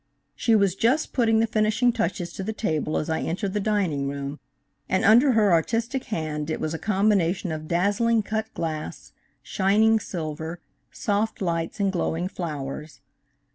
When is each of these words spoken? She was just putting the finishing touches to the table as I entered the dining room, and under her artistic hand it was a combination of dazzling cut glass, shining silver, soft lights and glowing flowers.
She 0.35 0.55
was 0.55 0.73
just 0.73 1.13
putting 1.13 1.41
the 1.41 1.45
finishing 1.45 1.93
touches 1.93 2.33
to 2.33 2.41
the 2.43 2.53
table 2.53 2.97
as 2.97 3.07
I 3.07 3.19
entered 3.21 3.53
the 3.53 3.59
dining 3.59 4.07
room, 4.09 4.39
and 4.89 5.05
under 5.05 5.33
her 5.33 5.53
artistic 5.53 6.05
hand 6.05 6.49
it 6.49 6.59
was 6.59 6.73
a 6.73 6.79
combination 6.79 7.51
of 7.51 7.67
dazzling 7.67 8.23
cut 8.23 8.51
glass, 8.55 9.13
shining 9.43 9.99
silver, 9.99 10.59
soft 10.89 11.39
lights 11.39 11.79
and 11.79 11.91
glowing 11.91 12.27
flowers. 12.27 13.01